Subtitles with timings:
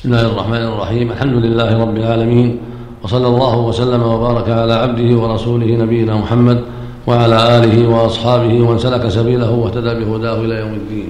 [0.00, 1.12] بسم الله الرحمن الرحيم.
[1.12, 2.58] الحمد لله رب العالمين
[3.04, 6.64] وصلى الله وسلم وبارك على عبده ورسوله نبينا محمد
[7.06, 11.08] وعلى آله وأصحابه ومن سلك سبيله واهتدى بهداه إلى يوم الدين.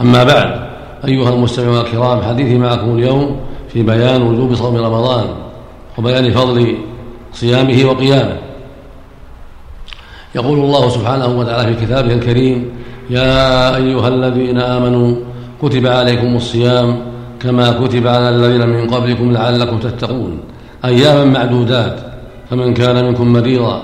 [0.00, 0.48] أما بعد
[1.08, 3.36] أيها المستمعون الكرام حديثي معكم اليوم
[3.72, 5.24] في بيان وجوب صوم رمضان
[5.98, 6.76] وبيان فضل
[7.32, 8.36] صيامه وقيامه.
[10.34, 12.70] يقول الله سبحانه وتعالى في كتابه الكريم
[13.10, 15.16] يا أيها الذين آمنوا
[15.62, 17.07] كتب عليكم الصيام
[17.42, 20.40] كما كتب على الذين من قبلكم لعلكم تتقون.
[20.84, 22.08] أياما معدودات.
[22.50, 23.82] فمن كان منكم مريضا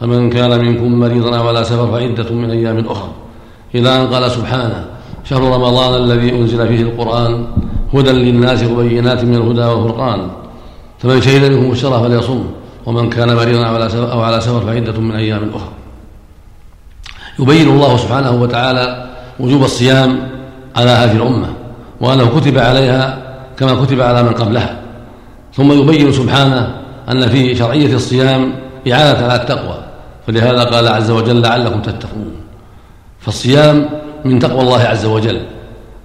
[0.00, 3.10] فمن كان منكم مريضا على سفر فعدة من أيام أخرى
[3.74, 4.84] إلى أن قال سبحانه
[5.24, 7.46] شهر رمضان الذي أنزل فيه القرآن
[7.94, 10.20] هدى للناس وبينات من الهدى والفرقان.
[10.98, 12.44] فمن شهد منكم الشرف فليصم
[12.86, 13.66] ومن كان مريضا
[14.12, 15.72] أو على سفر فعدة من أيام أخرى
[17.38, 19.10] يبين الله سبحانه وتعالى
[19.40, 20.28] وجوب الصيام
[20.76, 21.48] على هذه الأمة.
[22.00, 23.18] وأنه كتب عليها
[23.56, 24.80] كما كتب على من قبلها.
[25.54, 26.74] ثم يبين سبحانه
[27.10, 28.52] أن في شرعية الصيام
[28.92, 29.78] إعانة على التقوى.
[30.26, 32.34] فلهذا قال عز وجل لعلكم تتقون.
[33.20, 33.88] فالصيام
[34.24, 35.40] من تقوى الله عز وجل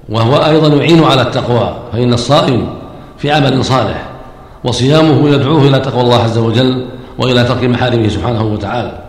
[0.09, 2.70] وهو أيضا يعين على التقوى فإن الصائم
[3.17, 4.09] في عمل صالح
[4.64, 9.03] وصيامه يدعوه إلى تقوى الله عز وجل وإلى ترك محارمه سبحانه وتعالى.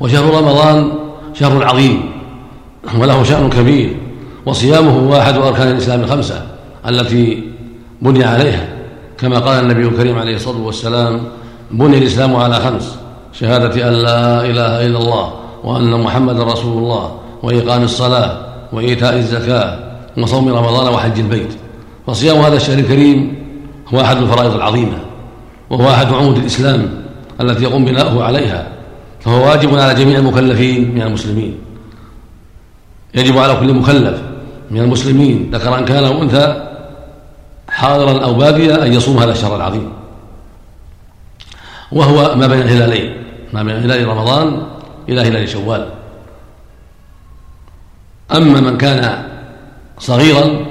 [0.00, 0.92] وشهر رمضان
[1.34, 2.10] شهر عظيم
[2.98, 3.96] وله شأن كبير.
[4.46, 6.42] وصيامه هو أحد أركان الإسلام الخمسة
[6.88, 7.44] التي
[8.02, 8.68] بني عليها.
[9.18, 11.20] كما قال النبي الكريم عليه الصلاة والسلام
[11.70, 12.96] بني الإسلام على خمس
[13.32, 15.32] شهادة أن لا إله إلا الله
[15.64, 19.78] وأن محمدا رسول الله وإقام الصلاة وإيتاء الزكاة
[20.18, 21.52] وصوم رمضان وحج البيت.
[22.06, 23.34] فصيام هذا الشهر الكريم
[23.94, 24.98] هو أحد الفرائض العظيمة
[25.70, 26.88] وهو أحد عمود الإسلام
[27.40, 28.66] التي يقوم بناؤه عليها.
[29.20, 31.58] فهو واجب على جميع المكلفين من المسلمين.
[33.14, 34.29] يجب على كل مكلف
[34.70, 36.66] من المسلمين ذكر كان أو أنثى
[37.68, 39.92] حاضرا أو باديا أن يصوم هذا الشهر العظيم.
[41.92, 43.16] وهو ما بين الهلالين
[43.52, 44.62] ما بين هلال رمضان
[45.08, 45.88] إلى هلال شوال.
[48.32, 49.24] أما من كان
[49.98, 50.66] صغيرا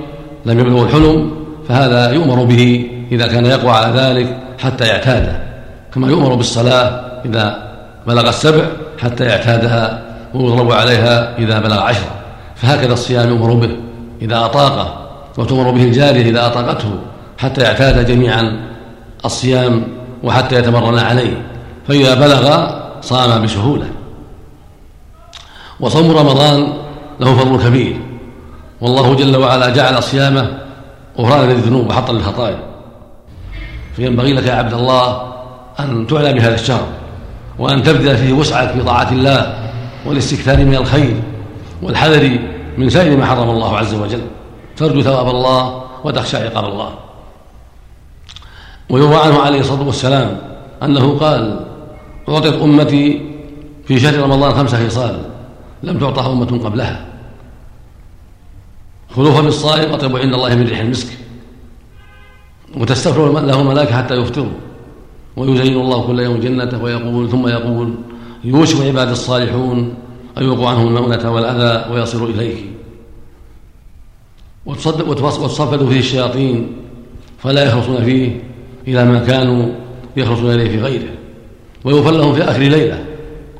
[0.45, 1.31] لم يبلغ الحلم
[1.67, 5.43] فهذا يؤمر به إذا كان يقوى على ذلك حتى يعتاده
[5.93, 7.69] كما يؤمر بالصلاة إذا
[8.07, 8.65] بلغ السبع
[8.97, 12.11] حتى يعتادها ويضرب عليها إذا بلغ عشرا
[12.55, 13.88] فهكذا الصيام يؤمر به.
[14.21, 16.99] إذا أطاقه وتمر به الجارية إذا أطاقته
[17.37, 18.59] حتى يعتاد جميعا
[19.25, 19.87] الصيام
[20.23, 21.41] وحتى يتمرن عليه
[21.87, 22.69] فإذا بلغ
[23.01, 23.85] صام بسهولة.
[25.79, 26.73] وصوم رمضان
[27.19, 27.99] له فضل كبير.
[28.81, 30.57] والله جل وعلا جعل صيامه
[31.17, 32.59] غفرانا للذنوب وحطا للخطايا.
[33.95, 35.21] فينبغي لك يا عبد الله
[35.79, 36.87] أن تعلى بهذا الشهر
[37.59, 39.55] وأن تبذل فيه وسعك في طاعة الله
[40.05, 41.21] والاستكثار من الخير
[41.81, 42.39] والحذر
[42.79, 44.21] من سائر ما حرم الله عز وجل.
[44.77, 46.91] ترجو ثواب الله وتخشى عقاب الله.
[48.89, 50.41] ويروى عنه عليه الصلاة والسلام
[50.83, 51.65] أنه قال
[52.29, 53.05] أعطت أمتي
[53.85, 55.15] في شهر رمضان خمس خصال
[55.83, 57.05] لم تعطها أمة قبلها.
[59.15, 61.07] خلوفا بالصائم أطيب عند الله من ريح المسك.
[62.77, 64.55] وتستغفر له الملائكة حتى يفطروا
[65.37, 67.95] ويزين الله كل يوم جنته ويقول ثم يقول
[68.43, 69.93] يوشك عباد الصالحون.
[70.39, 72.65] أن يوقع عنهم المؤنة والأذى ويصل إليه.
[74.65, 76.75] وتصفدوا فيه الشياطين
[77.39, 78.43] فلا يخلصون فيه
[78.87, 79.69] إلى ما كانوا
[80.17, 81.11] يخلصون إليه في غيره.
[81.83, 83.05] ويغفر لهم في آخر ليلة.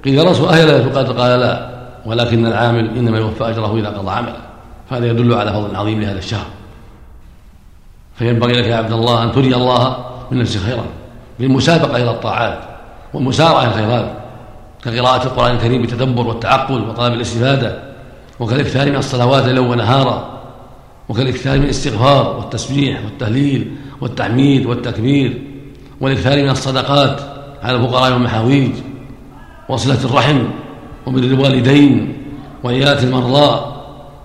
[0.06, 1.69] قيل رسول أهل ليلة القدر؟ قال لا.
[2.06, 4.41] ولكن العامل إنما يوفى أجره إذا قضى عمله.
[4.90, 6.47] فهذا يدل على فضل عظيم لهذا الشهر.
[8.16, 10.85] فينبغي لك يا عبد الله أن تري الله من نفسك خيرا
[11.40, 12.59] بالمسابقة إلى الطاعات
[13.13, 14.11] والمسارعة إلى الخيرات.
[14.85, 17.79] كقراءة القرآن الكريم بالتدبر والتعقل وطلب الاستفادة
[18.40, 20.40] وكالإكثار من الصلوات ليلا ونهارا
[21.09, 25.41] وكالإكثار من الاستغفار والتسبيح والتهليل والتحميد والتكبير
[26.01, 27.22] والإكثار من الصدقات
[27.63, 28.72] على الفقراء والمحاويج
[29.69, 30.44] وصلة الرحم
[31.07, 32.17] وبر الوالدين
[32.63, 33.75] وإيات المرضى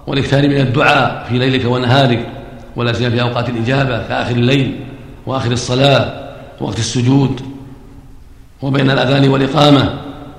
[0.07, 2.29] والإكثار من الدعاء في ليلك ونهارك
[2.77, 4.81] ولا سيما في أوقات الإجابة كآخر الليل
[5.27, 7.41] وآخر الصلاة ووقت السجود.
[8.63, 9.95] وبين الأذان والإقامة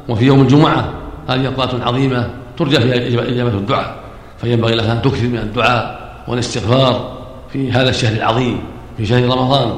[0.09, 0.93] وفي يوم الجمعة
[1.27, 3.95] هذه أوقات عظيمة ترجى فيها إجابة الدعاء
[4.37, 7.17] فينبغي لها أن تكثر من الدعاء والاستغفار
[7.53, 8.59] في هذا الشهر العظيم
[8.97, 9.73] في شهر رمضان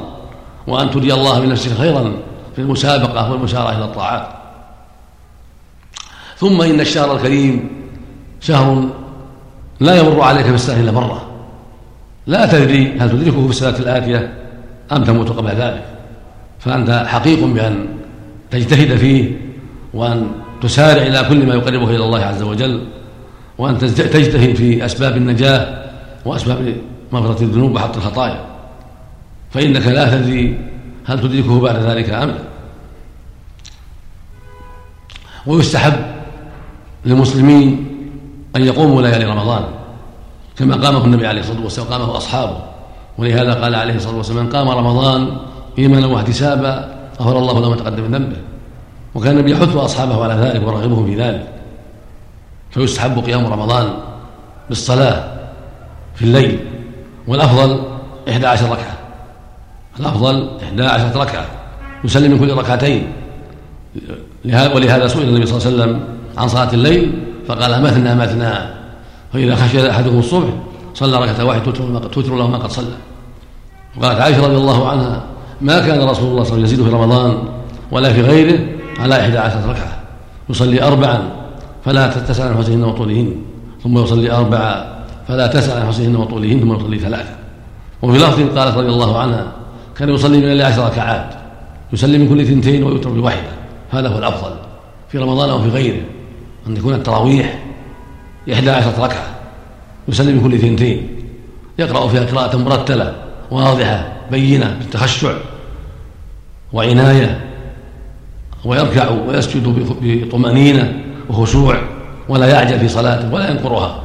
[0.67, 2.13] وأن تري الله من نفسك خيرا
[2.55, 4.27] في المسابقة والمسارعة إلى الطاعات.
[6.37, 7.69] ثم إن الشهر الكريم
[8.41, 8.89] شهر
[9.79, 11.27] لا يمر عليك في السنة إلا مرة.
[12.27, 14.33] لا تدري هل تدركه في السنة الآتية
[14.91, 15.85] أم تموت قبل ذلك.
[16.59, 17.87] فأنت حقيق بأن
[18.51, 19.46] تجتهد فيه
[19.97, 20.27] وأن
[20.61, 22.87] تسارع إلى كل ما يقربك إلى الله عز وجل
[23.57, 25.85] وأن تجتهد في أسباب النجاة
[26.25, 26.75] وأسباب
[27.11, 28.45] مغفرة الذنوب وحط الخطايا.
[29.51, 30.59] فإنك لا تدري
[31.05, 32.43] هل تدركه بعد ذلك أم لا.
[35.47, 35.93] ويستحب
[37.05, 37.87] للمسلمين
[38.55, 39.63] أن يقوموا ليالي رمضان
[40.57, 42.57] كما قامه النبي عليه الصلاة والسلام قامه أصحابه.
[43.17, 45.37] ولهذا قال عليه الصلاة والسلام من قام رمضان
[45.79, 48.37] إيمانا واحتسابا غفر الله له ما تقدم من ذنبه.
[49.15, 51.47] وكان النبي يحث أصحابه على ذلك ويرغبهم في ذلك.
[52.71, 53.93] فيستحب قيام رمضان
[54.69, 55.23] بالصلاة
[56.15, 56.59] في الليل
[57.27, 57.83] والأفضل
[58.29, 58.97] إحدى عشر ركعة.
[59.99, 61.45] الأفضل إحدى عشرة ركعة.
[62.03, 63.11] يسلم من كل ركعتين.
[64.45, 66.03] ولهذا سئل النبي صلى الله عليه وسلم
[66.37, 68.53] عن صلاة الليل فقال مثنى مثنى
[69.33, 70.49] فإذا خشي أحدكم الصبح
[70.93, 71.71] صلى ركعة واحدة
[72.07, 72.95] توتر له ما قد صلى.
[73.97, 75.23] وقالت عائشة رضي الله عنها
[75.61, 77.43] ما كان رسول الله صلى الله عليه وسلم يزيد في رمضان
[77.91, 78.59] ولا في غيره
[78.99, 79.99] على إحدى عشرة ركعة.
[80.49, 81.31] يصلي أربعا
[81.85, 83.35] فلا تتسع عن حسنهن وطولهن.
[83.83, 84.97] ثم يصلي أربعا
[85.27, 87.35] فلا تسع عن حسنهن وطولهن ثم يصلي ثلاثة.
[88.01, 89.51] وفي لفظ قالت رضي الله عنها
[89.97, 91.33] كان يصلي من عشر ركعات.
[91.93, 93.49] يسلم من كل اثنتين ويوتر بواحدة
[93.91, 94.55] هذا هو الأفضل.
[95.09, 96.01] في رمضان أو في غيره.
[96.67, 97.59] أن تكون التراويح
[98.53, 99.27] إحدى عشرة ركعة.
[100.07, 101.07] يسلم من كل اثنتين.
[101.79, 103.15] يقرأ فيها قراءة مرتلة
[103.51, 105.33] واضحة بينة بالتخشع
[106.73, 107.46] وعناية.
[108.67, 110.93] ويركع ويسجد بطمأنينة
[111.29, 111.77] وخشوع
[112.29, 114.01] ولا يعجل في صلاته ولا ينقرها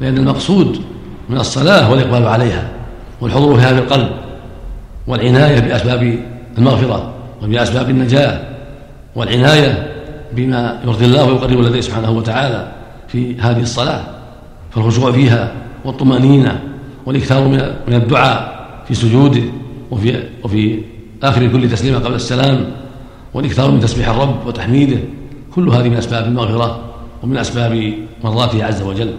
[0.00, 0.80] لأن المقصود
[1.28, 2.68] من الصلاة هو الإقبال عليها
[3.20, 4.08] والحضور فيها بالقلب
[5.06, 6.18] والعناية بأسباب
[6.58, 7.12] المغفرة
[7.42, 8.40] وبأسباب النجاة
[9.16, 9.92] والعناية
[10.32, 12.72] بما يرضي الله ويقرب لديه سبحانه وتعالى
[13.08, 14.02] في هذه الصلاة
[14.70, 15.52] فالخشوع فيها
[15.84, 16.60] والطمأنينة
[17.06, 17.48] والإكثار
[17.88, 19.42] من الدعاء في سجوده
[19.90, 20.80] وفي وفي
[21.22, 22.64] آخر كل تسليمة قبل السلام
[23.34, 24.98] والإكثار من تسبيح الرب وتحميده
[25.54, 26.80] كل هذه من أسباب المغفرة
[27.22, 27.94] ومن أسباب
[28.24, 29.14] مرضاته عز وجل.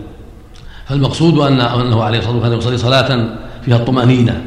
[0.88, 3.30] فالمقصود أن أنه عليه الصلاة والسلام يصلي صلاة
[3.62, 4.42] فيها الطمأنينة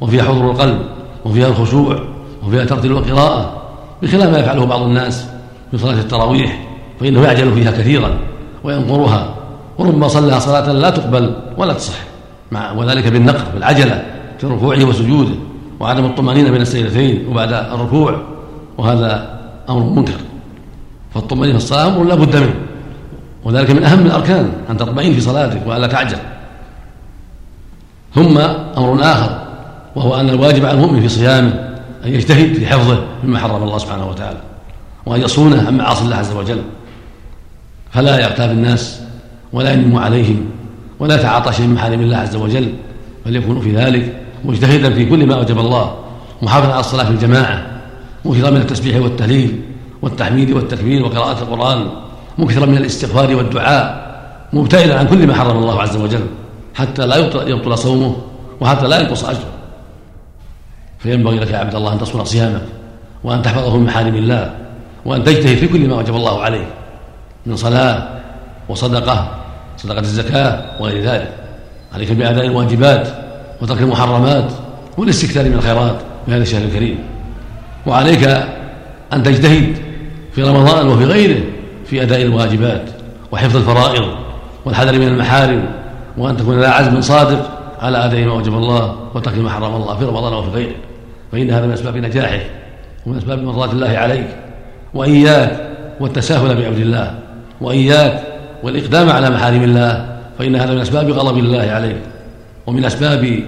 [0.00, 0.78] وفيها حضور القلب
[1.24, 1.98] وفيها الخشوع
[2.46, 3.62] وفيها ترتيل القراءة
[4.02, 5.26] بخلاف ما يفعله بعض الناس
[5.70, 6.68] في صلاة التراويح
[7.00, 8.18] فإنه يعجل فيها كثيرا
[8.64, 9.34] وينقرها.
[9.78, 11.98] وربما صلى صلاة لا تقبل ولا تصح
[12.52, 14.04] مع وذلك بالنقر بالعجلة
[14.38, 15.34] في ركوعه وسجوده
[15.80, 18.33] وعدم الطمأنينة بين السيدتين وبعد الركوع.
[18.78, 20.20] وهذا أمر منكر.
[21.14, 22.54] فالطمأنينة في الصلاة أمر لا بد منه.
[23.44, 26.18] وذلك من أهم الأركان أن تطمئن في صلاتك وألا تعجل.
[28.14, 28.38] ثم
[28.78, 29.44] أمر آخر
[29.96, 31.74] وهو أن الواجب على المؤمن في صيامه
[32.04, 34.38] أن يجتهد في حفظه مما حرم الله سبحانه وتعالى
[35.06, 36.62] وأن يصونه عن معاصي الله عز وجل.
[37.90, 39.00] فلا يغتاب الناس
[39.52, 40.46] ولا ينم عليهم
[40.98, 42.72] ولا يتعاطى شيء من محارم الله عز وجل
[43.26, 44.12] بل يكون في ذلك
[44.44, 45.96] مجتهدا في كل ما أوجب الله
[46.42, 47.66] محافظا على الصلاة في الجماعة
[48.24, 49.62] مكثرا من التسبيح والتهليل
[50.02, 51.86] والتحميد والتكبير وقراءة القرآن
[52.38, 54.04] مكثرا من الاستغفار والدعاء
[54.52, 56.26] مبتعدا عن كل ما حرم الله عز وجل
[56.74, 57.16] حتى لا
[57.46, 58.16] يبطل صومه
[58.60, 59.52] وحتى لا ينقص أجره.
[60.98, 62.62] فينبغي لك يا عبد الله أن تصون صيامك
[63.24, 64.54] وأن تحفظه من محارم الله
[65.04, 66.66] وأن تجتهد في كل ما وجب الله عليه
[67.46, 68.08] من صلاة
[68.68, 69.28] وصدقة
[69.76, 71.34] صدقة الزكاة وغير ذلك.
[71.94, 73.08] عليك بأداء الواجبات
[73.62, 74.52] وترك المحرمات
[74.98, 77.13] والاستكثار من الخيرات في هذا الشهر الكريم.
[77.86, 78.24] وعليك
[79.12, 79.76] أن تجتهد
[80.32, 81.40] في رمضان وفي غيره
[81.86, 82.82] في أداء الواجبات
[83.32, 84.04] وحفظ الفرائض
[84.64, 85.64] والحذر من المحارم
[86.18, 87.50] وأن تكون ذا عزم صادق
[87.80, 90.74] على اداء ما وجب الله وترك ما حرم الله في رمضان وفي غيره.
[91.32, 92.46] فإن هذا من أسباب نجاحك
[93.06, 94.26] ومن أسباب مرضاة الله عليك.
[94.94, 95.70] وإياك
[96.00, 97.18] والتساهل بعبد الله.
[97.60, 98.22] وإياك
[98.62, 100.18] والإقدام على محارم الله.
[100.38, 101.96] فإن هذا من أسباب غضب الله عليك.
[102.66, 103.40] ومن أسباب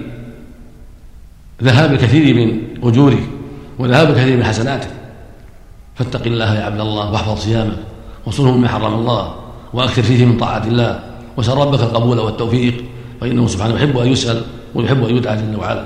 [1.63, 3.23] ذهاب الكثير من أجورك.
[3.79, 4.89] وذهاب الكثير من حسناتك
[5.95, 7.77] فاتق الله يا عبد الله واحفظ صيامك
[8.25, 9.35] وصله مما حرم الله
[9.73, 10.99] وأكثر فيه من طاعة الله
[11.37, 12.83] واسال ربك القبول والتوفيق
[13.21, 14.43] فإنه سبحانه يحب أن يسأل
[14.75, 15.85] ويحب أن يدعى جل وعلا.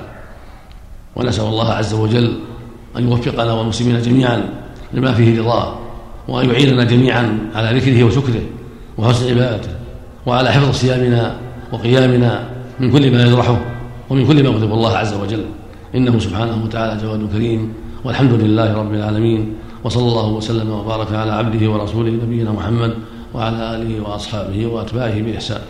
[1.16, 2.38] ونسأل الله عز وجل
[2.96, 4.48] أن يوفقنا والمسلمين جميعا
[4.92, 5.78] لما فيه رضاه
[6.28, 8.42] وأن يعيننا جميعا على ذكره وشكره
[8.98, 9.70] وحسن عبادته
[10.26, 11.36] وعلى حفظ صيامنا
[11.72, 12.48] وقيامنا
[12.80, 13.60] من كل ما يجرحه
[14.10, 15.44] ومن كل ما يغضب الله عز وجل.
[15.94, 17.72] إنه سبحانه وتعالى جواد كريم
[18.04, 22.92] والحمد لله رب العالمين وصلى الله وسلم وبارك على عبده ورسوله نبينا محمد
[23.34, 25.60] وعلى آله وأصحابه وأتباعه بإحسان.